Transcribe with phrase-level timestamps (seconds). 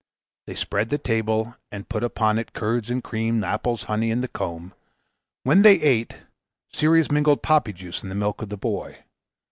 [0.47, 4.21] They spread the table, and put upon it curds and cream, apples, and honey in
[4.21, 4.73] the comb.
[5.43, 6.17] While they ate,
[6.73, 9.03] Ceres mingled poppy juice in the milk of the boy.